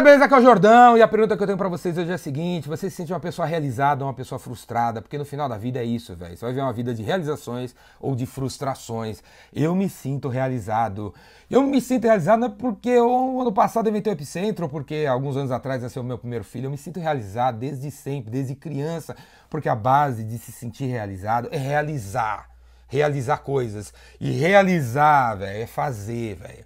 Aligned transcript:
Galera, 0.00 0.16
beleza? 0.16 0.24
Aqui 0.24 0.34
é 0.34 0.38
o 0.38 0.40
Jordão 0.40 0.96
e 0.96 1.02
a 1.02 1.08
pergunta 1.08 1.36
que 1.36 1.42
eu 1.42 1.46
tenho 1.46 1.58
pra 1.58 1.68
vocês 1.68 1.98
hoje 1.98 2.10
é 2.10 2.14
a 2.14 2.18
seguinte: 2.18 2.66
você 2.66 2.88
se 2.88 2.96
sente 2.96 3.12
uma 3.12 3.20
pessoa 3.20 3.46
realizada 3.46 4.02
ou 4.02 4.08
uma 4.08 4.14
pessoa 4.14 4.38
frustrada? 4.38 5.02
Porque 5.02 5.18
no 5.18 5.26
final 5.26 5.46
da 5.46 5.58
vida 5.58 5.78
é 5.78 5.84
isso, 5.84 6.16
velho. 6.16 6.34
Você 6.34 6.42
vai 6.42 6.54
ver 6.54 6.62
uma 6.62 6.72
vida 6.72 6.94
de 6.94 7.02
realizações 7.02 7.74
ou 8.00 8.16
de 8.16 8.24
frustrações. 8.24 9.22
Eu 9.52 9.74
me 9.74 9.90
sinto 9.90 10.30
realizado. 10.30 11.14
Eu 11.50 11.62
me 11.62 11.82
sinto 11.82 12.04
realizado 12.04 12.40
não 12.40 12.46
é 12.46 12.50
porque 12.50 12.88
eu, 12.88 13.40
ano 13.42 13.52
passado 13.52 13.88
eu 13.88 13.90
inventei 13.90 14.10
o 14.10 14.14
Epicentro, 14.14 14.64
ou 14.64 14.70
porque 14.70 15.06
alguns 15.06 15.36
anos 15.36 15.50
atrás 15.50 15.82
nasceu 15.82 16.00
o 16.00 16.04
meu 16.04 16.16
primeiro 16.16 16.44
filho. 16.44 16.66
Eu 16.66 16.70
me 16.70 16.78
sinto 16.78 16.98
realizado 16.98 17.58
desde 17.58 17.90
sempre, 17.90 18.30
desde 18.30 18.54
criança. 18.54 19.14
Porque 19.50 19.68
a 19.68 19.74
base 19.74 20.24
de 20.24 20.38
se 20.38 20.50
sentir 20.50 20.86
realizado 20.86 21.48
é 21.52 21.58
realizar. 21.58 22.48
Realizar 22.88 23.38
coisas. 23.38 23.92
E 24.18 24.30
realizar, 24.30 25.34
velho, 25.34 25.62
é 25.62 25.66
fazer, 25.66 26.36
velho. 26.36 26.64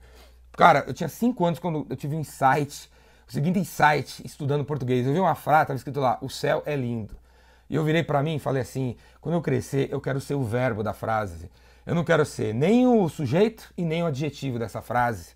Cara, 0.57 0.85
eu 0.87 0.95
tinha 0.95 1.09
cinco 1.09 1.45
anos 1.45 1.59
quando 1.59 1.85
eu 1.91 1.97
tive 1.97 2.15
um 2.15 2.21
insight 2.21 2.94
o 3.29 3.33
seguinte 3.33 3.59
insight 3.59 4.23
estudando 4.25 4.65
português. 4.65 5.07
Eu 5.07 5.13
vi 5.13 5.21
uma 5.21 5.35
frase, 5.35 5.63
estava 5.63 5.77
escrito 5.77 6.01
lá: 6.01 6.19
o 6.21 6.29
céu 6.29 6.63
é 6.67 6.77
lindo. 6.77 7.17
E 7.69 7.75
eu 7.75 7.85
virei 7.85 8.03
para 8.03 8.23
mim 8.23 8.37
e 8.37 8.39
falei 8.39 8.63
assim: 8.63 8.97
quando 9.21 9.35
eu 9.35 9.43
crescer, 9.43 9.89
eu 9.91 10.01
quero 10.01 10.21
ser 10.21 10.35
o 10.35 10.45
verbo 10.45 10.83
da 10.83 10.93
frase. 10.93 11.51
Eu 11.87 11.95
não 11.95 12.05
quero 12.05 12.25
ser 12.25 12.55
nem 12.55 12.87
o 12.87 13.09
sujeito 13.09 13.73
e 13.77 13.85
nem 13.85 14.03
o 14.03 14.07
adjetivo 14.07 14.59
dessa 14.59 14.81
frase. 14.81 15.35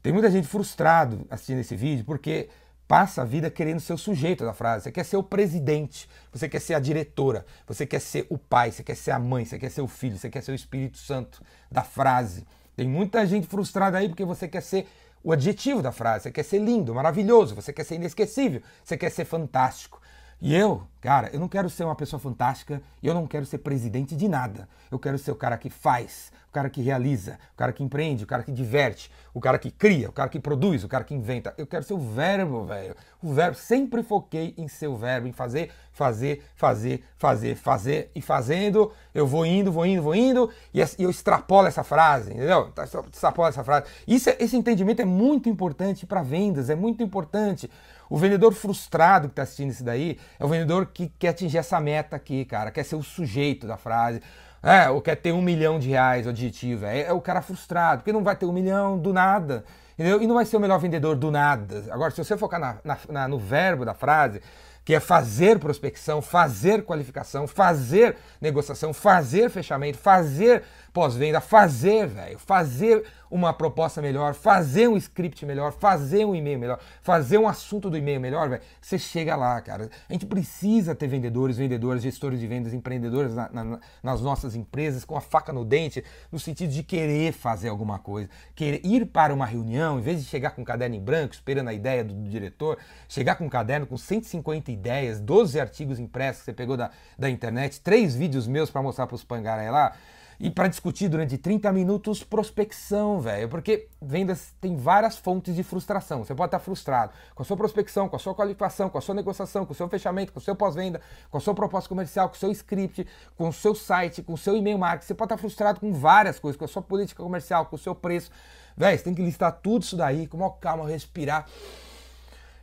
Tem 0.00 0.12
muita 0.12 0.30
gente 0.30 0.46
frustrado 0.46 1.26
assistindo 1.30 1.60
esse 1.60 1.76
vídeo 1.76 2.04
porque 2.04 2.48
passa 2.88 3.22
a 3.22 3.24
vida 3.24 3.50
querendo 3.50 3.80
ser 3.80 3.92
o 3.92 3.98
sujeito 3.98 4.44
da 4.44 4.52
frase. 4.52 4.84
Você 4.84 4.92
quer 4.92 5.04
ser 5.04 5.16
o 5.16 5.22
presidente, 5.22 6.08
você 6.30 6.48
quer 6.48 6.60
ser 6.60 6.74
a 6.74 6.80
diretora, 6.80 7.46
você 7.66 7.86
quer 7.86 8.00
ser 8.00 8.26
o 8.28 8.36
pai, 8.36 8.70
você 8.70 8.82
quer 8.82 8.96
ser 8.96 9.12
a 9.12 9.18
mãe, 9.18 9.44
você 9.44 9.58
quer 9.58 9.70
ser 9.70 9.80
o 9.80 9.88
filho, 9.88 10.18
você 10.18 10.28
quer 10.28 10.42
ser 10.42 10.52
o 10.52 10.54
Espírito 10.54 10.98
Santo 10.98 11.42
da 11.70 11.82
frase. 11.82 12.44
Tem 12.76 12.88
muita 12.88 13.24
gente 13.26 13.46
frustrada 13.46 13.98
aí 13.98 14.08
porque 14.08 14.24
você 14.24 14.48
quer 14.48 14.60
ser 14.60 14.86
o 15.22 15.32
adjetivo 15.32 15.82
da 15.82 15.92
frase. 15.92 16.24
Você 16.24 16.30
quer 16.32 16.42
ser 16.42 16.58
lindo, 16.58 16.94
maravilhoso, 16.94 17.54
você 17.54 17.72
quer 17.72 17.84
ser 17.84 17.96
inesquecível, 17.96 18.62
você 18.84 18.96
quer 18.96 19.10
ser 19.10 19.24
fantástico. 19.24 20.00
E 20.44 20.52
eu, 20.56 20.82
cara, 21.00 21.30
eu 21.32 21.38
não 21.38 21.46
quero 21.46 21.70
ser 21.70 21.84
uma 21.84 21.94
pessoa 21.94 22.18
fantástica 22.18 22.82
eu 23.02 23.14
não 23.14 23.26
quero 23.26 23.44
ser 23.44 23.58
presidente 23.58 24.14
de 24.14 24.28
nada. 24.28 24.68
Eu 24.90 24.98
quero 24.98 25.18
ser 25.18 25.32
o 25.32 25.34
cara 25.34 25.56
que 25.56 25.68
faz, 25.68 26.32
o 26.48 26.52
cara 26.52 26.70
que 26.70 26.80
realiza, 26.80 27.38
o 27.54 27.56
cara 27.56 27.72
que 27.72 27.82
empreende, 27.82 28.22
o 28.22 28.26
cara 28.26 28.44
que 28.44 28.52
diverte, 28.52 29.10
o 29.34 29.40
cara 29.40 29.58
que 29.58 29.70
cria, 29.70 30.08
o 30.08 30.12
cara 30.12 30.28
que 30.28 30.38
produz, 30.38 30.84
o 30.84 30.88
cara 30.88 31.02
que 31.02 31.14
inventa. 31.14 31.52
Eu 31.58 31.66
quero 31.66 31.82
ser 31.82 31.94
o 31.94 31.98
verbo, 31.98 32.64
velho. 32.64 32.94
O 33.20 33.32
verbo, 33.32 33.56
sempre 33.56 34.02
foquei 34.04 34.54
em 34.56 34.68
ser 34.68 34.86
o 34.86 34.96
verbo, 34.96 35.26
em 35.26 35.32
fazer, 35.32 35.72
fazer, 35.92 36.44
fazer, 36.54 37.02
fazer, 37.16 37.56
fazer 37.56 38.10
e 38.14 38.20
fazendo. 38.20 38.92
Eu 39.12 39.26
vou 39.26 39.44
indo, 39.44 39.72
vou 39.72 39.84
indo, 39.84 40.02
vou 40.02 40.14
indo 40.14 40.48
e 40.72 40.80
eu 40.98 41.10
extrapolo 41.10 41.66
essa 41.66 41.82
frase, 41.82 42.32
entendeu? 42.32 42.72
Extrapolo 43.12 43.48
essa 43.48 43.64
frase. 43.64 43.86
Isso, 44.06 44.30
é, 44.30 44.36
esse 44.38 44.56
entendimento 44.56 45.02
é 45.02 45.04
muito 45.04 45.48
importante 45.48 46.06
para 46.06 46.22
vendas, 46.22 46.70
é 46.70 46.76
muito 46.76 47.02
importante. 47.02 47.68
O 48.12 48.18
vendedor 48.18 48.52
frustrado 48.52 49.26
que 49.26 49.32
está 49.32 49.42
assistindo 49.42 49.70
isso 49.70 49.82
daí 49.82 50.18
é 50.38 50.44
o 50.44 50.48
vendedor 50.48 50.84
que 50.84 51.10
quer 51.18 51.28
atingir 51.28 51.56
essa 51.56 51.80
meta 51.80 52.14
aqui, 52.14 52.44
cara, 52.44 52.70
quer 52.70 52.84
ser 52.84 52.94
o 52.94 53.02
sujeito 53.02 53.66
da 53.66 53.78
frase. 53.78 54.20
É, 54.62 54.90
ou 54.90 55.00
quer 55.00 55.16
ter 55.16 55.32
um 55.32 55.40
milhão 55.40 55.78
de 55.78 55.88
reais, 55.88 56.26
o 56.26 56.28
adjetivo. 56.28 56.84
É, 56.84 57.04
é 57.04 57.12
o 57.14 57.22
cara 57.22 57.40
frustrado, 57.40 58.02
porque 58.02 58.12
não 58.12 58.22
vai 58.22 58.36
ter 58.36 58.44
um 58.44 58.52
milhão 58.52 58.98
do 58.98 59.14
nada. 59.14 59.64
Entendeu? 59.94 60.20
E 60.20 60.26
não 60.26 60.34
vai 60.34 60.44
ser 60.44 60.58
o 60.58 60.60
melhor 60.60 60.78
vendedor 60.78 61.16
do 61.16 61.30
nada. 61.30 61.84
Agora, 61.90 62.10
se 62.10 62.22
você 62.22 62.36
focar 62.36 62.60
na, 62.60 62.76
na, 62.84 62.98
na, 63.08 63.28
no 63.28 63.38
verbo 63.38 63.82
da 63.82 63.94
frase, 63.94 64.42
que 64.84 64.94
é 64.94 65.00
fazer 65.00 65.58
prospecção, 65.58 66.20
fazer 66.20 66.84
qualificação, 66.84 67.46
fazer 67.46 68.16
negociação, 68.40 68.92
fazer 68.92 69.48
fechamento, 69.50 69.98
fazer 69.98 70.64
pós-venda, 70.92 71.40
fazer, 71.40 72.06
velho, 72.06 72.38
fazer 72.38 73.04
uma 73.30 73.50
proposta 73.50 74.02
melhor, 74.02 74.34
fazer 74.34 74.88
um 74.88 74.96
script 74.96 75.46
melhor, 75.46 75.72
fazer 75.72 76.26
um 76.26 76.34
e-mail 76.34 76.58
melhor, 76.58 76.78
fazer 77.00 77.38
um 77.38 77.48
assunto 77.48 77.88
do 77.88 77.96
e-mail 77.96 78.20
melhor, 78.20 78.50
velho, 78.50 78.62
você 78.78 78.98
chega 78.98 79.34
lá, 79.34 79.58
cara. 79.62 79.88
A 80.06 80.12
gente 80.12 80.26
precisa 80.26 80.94
ter 80.94 81.08
vendedores, 81.08 81.56
vendedoras, 81.56 82.02
gestores 82.02 82.38
de 82.38 82.46
vendas, 82.46 82.74
empreendedores 82.74 83.34
na, 83.34 83.48
na, 83.50 83.80
nas 84.02 84.20
nossas 84.20 84.54
empresas 84.54 85.02
com 85.02 85.16
a 85.16 85.20
faca 85.20 85.50
no 85.50 85.64
dente, 85.64 86.04
no 86.30 86.38
sentido 86.38 86.70
de 86.70 86.82
querer 86.82 87.32
fazer 87.32 87.70
alguma 87.70 87.98
coisa, 87.98 88.28
querer 88.54 88.82
ir 88.84 89.06
para 89.06 89.32
uma 89.32 89.46
reunião, 89.46 89.98
em 89.98 90.02
vez 90.02 90.22
de 90.22 90.28
chegar 90.28 90.50
com 90.50 90.60
um 90.60 90.64
caderno 90.64 90.94
em 90.94 91.00
branco, 91.00 91.32
esperando 91.32 91.68
a 91.68 91.72
ideia 91.72 92.04
do, 92.04 92.12
do 92.12 92.28
diretor, 92.28 92.76
chegar 93.08 93.36
com 93.36 93.46
um 93.46 93.48
caderno 93.48 93.86
com 93.86 93.96
150 93.96 94.70
ideias, 94.72 95.20
12 95.20 95.60
artigos 95.60 95.98
impressos 95.98 96.42
que 96.42 96.46
você 96.46 96.52
pegou 96.52 96.76
da, 96.76 96.90
da 97.18 97.30
internet, 97.30 97.80
três 97.80 98.14
vídeos 98.14 98.46
meus 98.46 98.70
para 98.70 98.82
mostrar 98.82 99.06
para 99.06 99.14
os 99.14 99.24
pangarai 99.24 99.70
lá, 99.70 99.94
e 100.42 100.50
para 100.50 100.66
discutir 100.66 101.08
durante 101.08 101.38
30 101.38 101.72
minutos 101.72 102.24
prospecção, 102.24 103.20
velho. 103.20 103.48
Porque 103.48 103.86
vendas 104.00 104.52
tem 104.60 104.76
várias 104.76 105.16
fontes 105.16 105.54
de 105.54 105.62
frustração. 105.62 106.24
Você 106.24 106.34
pode 106.34 106.48
estar 106.48 106.58
frustrado 106.58 107.12
com 107.32 107.44
a 107.44 107.46
sua 107.46 107.56
prospecção, 107.56 108.08
com 108.08 108.16
a 108.16 108.18
sua 108.18 108.34
qualificação, 108.34 108.90
com 108.90 108.98
a 108.98 109.00
sua 109.00 109.14
negociação, 109.14 109.64
com 109.64 109.72
o 109.72 109.76
seu 109.76 109.88
fechamento, 109.88 110.32
com 110.32 110.40
o 110.40 110.42
seu 110.42 110.56
pós-venda, 110.56 111.00
com 111.30 111.38
a 111.38 111.40
sua 111.40 111.54
proposta 111.54 111.88
comercial, 111.88 112.28
com 112.28 112.34
o 112.34 112.38
seu 112.38 112.50
script, 112.50 113.06
com 113.36 113.50
o 113.50 113.52
seu 113.52 113.72
site, 113.72 114.20
com 114.20 114.32
o 114.32 114.36
seu 114.38 114.56
e-mail 114.56 114.78
marketing. 114.78 115.06
Você 115.06 115.14
pode 115.14 115.26
estar 115.26 115.40
frustrado 115.40 115.78
com 115.78 115.92
várias 115.92 116.40
coisas, 116.40 116.58
com 116.58 116.64
a 116.64 116.68
sua 116.68 116.82
política 116.82 117.22
comercial, 117.22 117.66
com 117.66 117.76
o 117.76 117.78
seu 117.78 117.94
preço. 117.94 118.28
Velho, 118.76 118.98
você 118.98 119.04
tem 119.04 119.14
que 119.14 119.22
listar 119.22 119.52
tudo 119.62 119.82
isso 119.82 119.96
daí, 119.96 120.26
com 120.26 120.38
uma 120.38 120.50
calma, 120.50 120.88
respirar. 120.88 121.46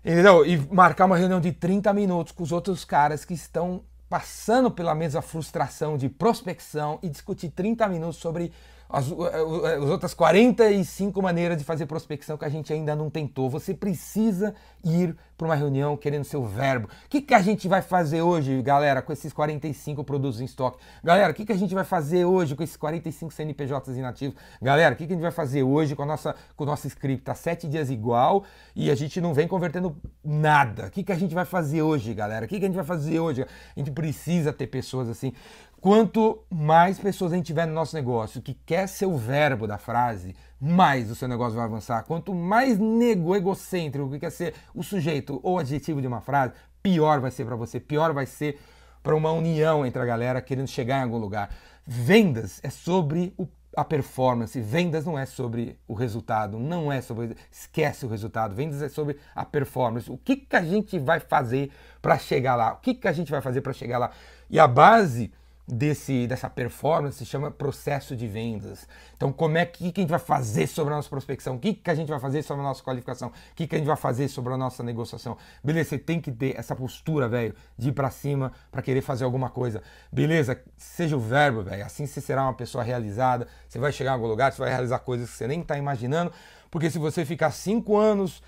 Entendeu? 0.04 0.46
E 0.46 0.58
marcar 0.72 1.06
uma 1.06 1.18
reunião 1.18 1.42
de 1.42 1.52
30 1.52 1.92
minutos 1.94 2.32
com 2.32 2.44
os 2.44 2.52
outros 2.52 2.86
caras 2.86 3.26
que 3.26 3.34
estão 3.34 3.84
passando 4.10 4.72
pela 4.72 4.96
mesma 4.96 5.22
frustração 5.22 5.98
de 5.98 6.10
prospecção 6.10 7.00
e 7.04 7.10
discutir 7.10 7.50
30 7.50 7.88
minutos 7.88 8.18
sobre 8.18 8.52
as, 8.90 9.06
as, 9.06 9.90
outras 9.90 10.16
45 10.16 11.22
maneiras 11.22 11.58
de 11.58 11.64
fazer 11.64 11.86
prospecção 11.86 12.38
que 12.38 12.46
a 12.46 12.50
gente 12.50 12.74
ainda 12.74 12.96
não 12.96 13.08
tentou. 13.08 13.48
Você 13.48 13.72
precisa 13.72 14.56
ir 14.84 15.16
para 15.38 15.48
uma 15.48 15.56
reunião 15.56 15.96
querendo 15.96 16.24
seu 16.26 16.44
verbo. 16.44 16.88
O 16.88 17.10
que, 17.10 17.22
que 17.22 17.34
a 17.34 17.42
gente 17.42 17.68
vai 17.68 17.82
fazer 17.82 18.22
hoje, 18.22 18.62
galera, 18.64 19.02
com 19.02 19.14
esses 19.14 19.32
45 19.32 20.04
produtos 20.04 20.42
em 20.42 20.46
estoque? 20.46 20.80
Galera, 21.04 21.32
o 21.32 21.36
que, 21.36 21.46
que 21.46 21.52
a 21.52 21.58
gente 21.58 21.74
vai 21.74 21.86
fazer 21.86 22.26
hoje 22.26 22.56
com 22.56 22.64
esses 22.64 22.76
45 22.76 23.32
CNPJs 23.32 23.96
inativos? 23.96 24.36
Galera, 24.60 24.96
o 24.96 24.98
que, 24.98 25.06
que 25.06 25.14
a 25.14 25.16
gente 25.16 25.24
vai 25.24 25.32
fazer 25.32 25.62
hoje 25.62 25.96
com, 25.96 26.04
a 26.04 26.06
nossa, 26.08 26.36
com 26.58 26.64
o 26.64 26.68
nosso 26.68 26.88
script? 26.88 27.24
Tá 27.24 27.36
sete 27.36 27.68
dias 27.68 27.92
igual 27.92 28.44
e 28.76 28.90
a 28.90 28.96
gente 28.96 29.22
não 29.22 29.34
vem 29.34 29.48
convertendo 29.48 29.96
nada. 30.24 30.88
O 30.88 30.92
que, 30.92 31.04
que 31.04 31.12
a 31.12 31.18
gente 31.18 31.36
vai 31.36 31.46
fazer 31.46 31.84
hoje, 31.84 32.14
galera? 32.14 32.46
O 32.46 32.50
que, 32.50 32.60
que 32.60 32.66
a 32.66 32.68
gente 32.68 32.76
vai 32.76 32.86
fazer 32.86 33.20
hoje? 33.20 33.44
A 33.44 33.80
gente 33.80 33.92
precisa 33.92 34.52
ter 34.52 34.68
pessoas 34.68 35.08
assim 35.08 35.32
Quanto 35.81 36.44
mais 36.50 37.00
pessoas 37.00 37.31
a 37.31 37.35
gente 37.38 37.45
tiver 37.45 37.66
no 37.66 37.73
nosso 37.73 37.95
negócio 37.95 38.41
que 38.41 38.53
quer 38.53 38.85
ser 38.88 39.06
o 39.06 39.16
verbo 39.16 39.66
da 39.66 39.78
frase, 39.78 40.35
mais 40.59 41.09
o 41.09 41.16
seu 41.16 41.25
negócio 41.25 41.56
vai 41.56 41.63
avançar. 41.63 42.03
Quanto 42.03 42.34
mais 42.34 42.78
nego 42.78 43.34
egocêntrico 43.34 44.09
que 44.09 44.19
quer 44.19 44.31
ser 44.31 44.53
o 44.75 44.84
sujeito 44.84 45.40
ou 45.41 45.57
adjetivo 45.57 46.01
de 46.01 46.07
uma 46.07 46.19
frase, 46.19 46.53
pior 46.84 47.22
vai 47.22 47.31
ser 47.31 47.45
para 47.45 47.56
você, 47.56 47.79
pior 47.79 48.12
vai 48.12 48.25
ser 48.25 48.59
para 49.01 49.16
uma 49.16 49.31
união 49.31 49.85
entre 49.85 50.01
a 50.01 50.06
galera 50.06 50.41
querendo 50.41 50.67
chegar 50.67 51.00
em 51.00 51.03
algum 51.03 51.17
lugar. 51.17 51.50
Vendas 51.88 52.59
é 52.61 52.69
sobre 52.69 53.34
o, 53.38 53.47
a 53.73 53.85
performance, 53.85 54.59
vendas 54.59 55.06
não 55.06 55.17
é 55.17 55.25
sobre 55.25 55.79
o 55.88 55.94
resultado, 55.94 56.59
não 56.59 56.91
é 56.91 57.00
sobre. 57.00 57.38
Esquece 57.50 58.06
o 58.06 58.09
resultado, 58.09 58.53
vendas 58.53 58.81
é 58.81 58.90
sobre 58.90 59.16
a 59.34 59.46
performance. 59.46 60.11
O 60.11 60.17
que, 60.17 60.35
que 60.35 60.57
a 60.57 60.61
gente 60.61 61.00
vai 61.00 61.22
fazer 61.22 61.72
para 62.01 62.17
chegar 62.17 62.57
lá? 62.57 62.73
O 62.73 62.78
que, 62.78 62.94
que 62.94 63.07
a 63.07 63.13
gente 63.13 63.31
vai 63.31 63.40
fazer 63.40 63.61
para 63.61 63.72
chegar 63.72 63.97
lá? 63.97 64.11
E 64.50 64.59
a 64.59 64.67
base 64.67 65.31
desse, 65.72 66.25
dessa 66.25 66.50
performance 66.50 67.18
se 67.18 67.25
chama 67.25 67.52
processo 67.52 68.16
de 68.16 68.28
vendas. 68.28 68.88
Então, 69.16 69.31
como 69.31 69.57
é 69.57 69.66
que, 69.66 69.91
que 69.91 70.02
a 70.02 70.03
gente 70.03 70.09
vai 70.09 70.19
fazer 70.19 70.68
sobre 70.68 70.94
a 70.94 70.97
nossa 70.97 71.09
prospecção? 71.09 71.56
O 71.56 71.59
que, 71.59 71.74
que 71.74 71.90
a 71.90 71.96
gente 71.96 72.07
vai 72.07 72.19
fazer 72.19 72.41
sobre 72.41 72.62
a 72.62 72.63
nossa 72.68 72.84
qualificação? 72.84 73.30
O 73.30 73.34
que, 73.56 73.68
que 73.68 73.75
a 73.75 73.78
gente 73.78 73.88
vai 73.88 73.96
fazer 73.96 74.28
sobre 74.28 74.52
a 74.52 74.58
nossa 74.58 74.84
negociação? 74.84 75.38
Beleza, 75.63 75.90
você 75.90 75.97
tem 76.00 76.19
que 76.19 76.31
ter 76.31 76.58
essa 76.58 76.75
postura, 76.75 77.29
velho, 77.29 77.53
de 77.78 77.90
ir 77.90 77.91
para 77.91 78.09
cima 78.09 78.52
para 78.72 78.81
querer 78.81 79.02
fazer 79.02 79.24
alguma 79.24 79.50
coisa. 79.50 79.84
Beleza, 80.12 80.59
seja 80.75 81.16
o 81.16 81.19
verbo, 81.19 81.62
velho. 81.62 81.85
Assim 81.85 82.06
você 82.06 82.19
será 82.19 82.44
uma 82.44 82.53
pessoa 82.53 82.84
realizada. 82.84 83.47
Você 83.68 83.78
vai 83.78 83.91
chegar 83.91 84.12
em 84.12 84.13
algum 84.16 84.28
lugar, 84.28 84.52
você 84.52 84.62
vai 84.62 84.72
realizar 84.72 85.00
coisas 85.00 85.29
que 85.29 85.38
você 85.38 85.47
nem 85.47 85.62
está 85.62 85.78
imaginando. 85.78 86.31
Porque 86.72 86.90
se 86.90 86.97
você 86.97 87.24
ficar 87.25 87.52
cinco 87.52 87.96
anos 87.96 88.41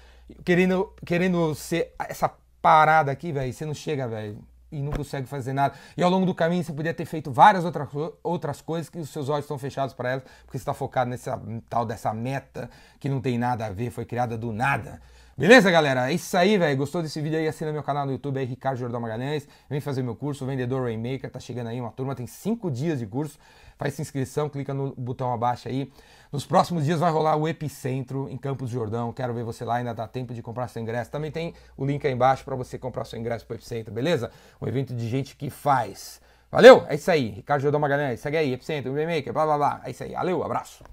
querendo, 0.43 0.91
querendo 1.05 1.53
ser 1.53 1.93
essa 1.99 2.31
parada 2.61 3.11
aqui, 3.11 3.31
velho, 3.31 3.53
você 3.53 3.65
não 3.65 3.73
chega, 3.73 4.07
velho 4.07 4.50
e 4.71 4.81
não 4.81 4.91
consegue 4.91 5.27
fazer 5.27 5.53
nada. 5.53 5.75
E 5.95 6.03
ao 6.03 6.09
longo 6.09 6.25
do 6.25 6.33
caminho 6.33 6.63
você 6.63 6.71
podia 6.73 6.93
ter 6.93 7.05
feito 7.05 7.31
várias 7.31 7.65
outras, 7.65 7.89
outras 8.23 8.61
coisas 8.61 8.89
que 8.89 8.99
os 8.99 9.09
seus 9.09 9.29
olhos 9.29 9.45
estão 9.45 9.57
fechados 9.57 9.93
para 9.93 10.11
elas, 10.11 10.23
porque 10.45 10.57
você 10.57 10.61
está 10.61 10.73
focado 10.73 11.09
nessa 11.09 11.41
tal 11.69 11.85
dessa 11.85 12.13
meta 12.13 12.69
que 12.99 13.09
não 13.09 13.19
tem 13.19 13.37
nada 13.37 13.65
a 13.65 13.69
ver, 13.69 13.89
foi 13.89 14.05
criada 14.05 14.37
do 14.37 14.51
nada. 14.51 15.01
Beleza, 15.41 15.71
galera? 15.71 16.11
É 16.11 16.13
isso 16.13 16.37
aí, 16.37 16.55
velho. 16.55 16.77
Gostou 16.77 17.01
desse 17.01 17.19
vídeo 17.19 17.35
aí? 17.35 17.47
Assina 17.47 17.71
meu 17.71 17.81
canal 17.81 18.05
no 18.05 18.11
YouTube 18.11 18.37
aí, 18.37 18.45
Ricardo 18.45 18.77
Jordão 18.77 19.01
Magalhães. 19.01 19.47
Vem 19.67 19.81
fazer 19.81 20.03
meu 20.03 20.15
curso, 20.15 20.45
Vendedor 20.45 20.83
Rainmaker. 20.83 21.31
Tá 21.31 21.39
chegando 21.39 21.65
aí 21.65 21.81
uma 21.81 21.89
turma, 21.89 22.13
tem 22.13 22.27
cinco 22.27 22.69
dias 22.69 22.99
de 22.99 23.07
curso. 23.07 23.39
Faz 23.75 23.95
sua 23.95 24.03
inscrição, 24.03 24.47
clica 24.47 24.71
no 24.71 24.93
botão 24.95 25.33
abaixo 25.33 25.67
aí. 25.67 25.91
Nos 26.31 26.45
próximos 26.45 26.85
dias 26.85 26.99
vai 26.99 27.09
rolar 27.09 27.37
o 27.37 27.47
Epicentro 27.47 28.29
em 28.29 28.37
Campos 28.37 28.69
do 28.69 28.73
Jordão. 28.73 29.11
Quero 29.11 29.33
ver 29.33 29.43
você 29.43 29.65
lá, 29.65 29.77
ainda 29.77 29.95
dá 29.95 30.07
tempo 30.07 30.31
de 30.31 30.43
comprar 30.43 30.67
seu 30.67 30.79
ingresso. 30.79 31.09
Também 31.09 31.31
tem 31.31 31.55
o 31.75 31.83
link 31.87 32.05
aí 32.05 32.13
embaixo 32.13 32.45
para 32.45 32.55
você 32.55 32.77
comprar 32.77 33.03
seu 33.05 33.17
ingresso 33.17 33.43
pro 33.43 33.55
Epicentro, 33.55 33.91
beleza? 33.91 34.29
Um 34.61 34.67
evento 34.67 34.93
de 34.93 35.09
gente 35.09 35.35
que 35.35 35.49
faz. 35.49 36.21
Valeu? 36.51 36.85
É 36.87 36.93
isso 36.93 37.09
aí. 37.09 37.29
Ricardo 37.29 37.63
Jordão 37.63 37.79
Magalhães. 37.79 38.19
Segue 38.19 38.37
aí, 38.37 38.53
Epicentro, 38.53 38.93
Rainmaker, 38.93 39.33
blá 39.33 39.43
blá 39.47 39.57
blá. 39.57 39.81
É 39.85 39.89
isso 39.89 40.03
aí. 40.03 40.11
Valeu, 40.11 40.43
abraço. 40.43 40.83